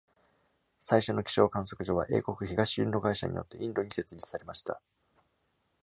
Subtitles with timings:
[0.79, 4.81] 最初の気象観測所は、英国東インド会社によってインドに設立されました。